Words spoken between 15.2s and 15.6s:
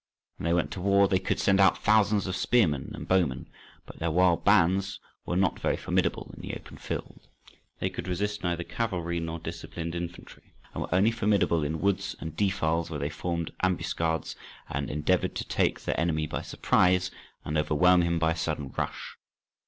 to